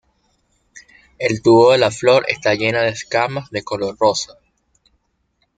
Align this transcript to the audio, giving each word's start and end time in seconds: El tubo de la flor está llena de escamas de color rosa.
El 1.19 1.43
tubo 1.43 1.73
de 1.73 1.77
la 1.77 1.91
flor 1.91 2.25
está 2.27 2.55
llena 2.55 2.81
de 2.81 2.89
escamas 2.89 3.51
de 3.51 3.63
color 3.63 3.95
rosa. 3.99 4.33